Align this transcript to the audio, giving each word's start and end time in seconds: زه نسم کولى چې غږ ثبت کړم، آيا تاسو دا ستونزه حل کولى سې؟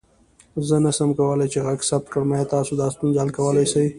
زه 0.67 0.75
نسم 0.85 1.09
کولى 1.19 1.47
چې 1.53 1.59
غږ 1.65 1.79
ثبت 1.89 2.07
کړم، 2.13 2.29
آيا 2.35 2.45
تاسو 2.55 2.71
دا 2.81 2.87
ستونزه 2.93 3.19
حل 3.21 3.31
کولى 3.39 3.65
سې؟ 3.71 3.83